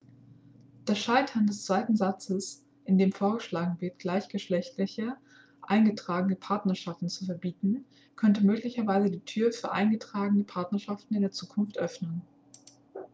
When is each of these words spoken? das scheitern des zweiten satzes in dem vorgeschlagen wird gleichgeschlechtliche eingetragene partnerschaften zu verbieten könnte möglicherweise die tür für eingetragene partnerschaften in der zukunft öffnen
das 0.85 0.97
scheitern 0.97 1.45
des 1.45 1.63
zweiten 1.63 1.95
satzes 1.95 2.63
in 2.85 2.97
dem 2.97 3.11
vorgeschlagen 3.11 3.79
wird 3.81 3.99
gleichgeschlechtliche 3.99 5.13
eingetragene 5.61 6.35
partnerschaften 6.35 7.07
zu 7.07 7.25
verbieten 7.25 7.85
könnte 8.15 8.43
möglicherweise 8.43 9.11
die 9.11 9.19
tür 9.25 9.51
für 9.51 9.71
eingetragene 9.71 10.43
partnerschaften 10.43 11.13
in 11.13 11.21
der 11.21 11.31
zukunft 11.31 11.77
öffnen 11.77 12.23